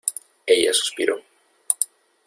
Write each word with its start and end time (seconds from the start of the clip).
ella 0.47 0.73
suspiró: 0.73 1.21